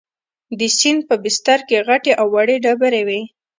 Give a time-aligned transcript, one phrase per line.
[0.59, 3.21] د سیند په بستر کې غټې او وړې ډبرې وې.